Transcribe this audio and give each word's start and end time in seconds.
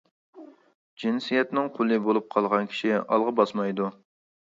جىنسىيەتنىڭ 1.03 1.71
قۇلى 1.77 2.01
بولۇپ 2.09 2.35
قالغان 2.35 2.73
كىشى 2.75 2.93
ئالغا 2.99 3.39
باسمايدۇ! 3.43 3.97